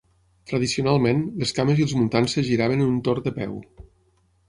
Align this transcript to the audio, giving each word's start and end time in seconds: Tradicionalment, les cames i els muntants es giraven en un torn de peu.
Tradicionalment, 0.51 1.19
les 1.43 1.53
cames 1.59 1.83
i 1.83 1.87
els 1.89 1.95
muntants 2.01 2.37
es 2.45 2.51
giraven 2.51 2.85
en 2.85 2.91
un 2.97 3.01
torn 3.11 3.29
de 3.31 3.39
peu. 3.41 3.57